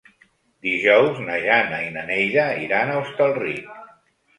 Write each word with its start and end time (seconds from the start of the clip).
Dijous 0.67 1.21
na 1.29 1.37
Jana 1.45 1.83
i 1.91 1.95
na 2.01 2.09
Neida 2.11 2.49
iran 2.67 2.91
a 2.97 3.01
Hostalric. 3.05 3.75